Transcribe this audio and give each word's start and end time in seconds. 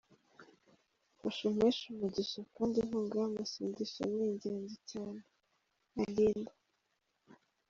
mfasha 1.15 1.41
umpeshe 1.51 1.83
umugisha 1.93 2.39
kandi 2.55 2.75
inkunga 2.83 3.15
yamasengesho 3.23 4.01
ni 4.13 4.23
ingenzi 4.29 4.77
cyane, 4.91 5.19
Aline. 6.01 6.51